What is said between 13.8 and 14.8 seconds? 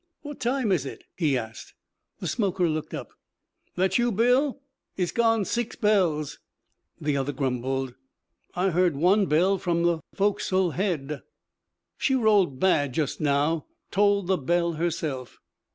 Tolled the bell